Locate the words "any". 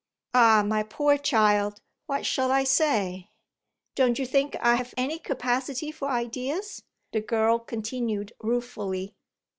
4.97-5.19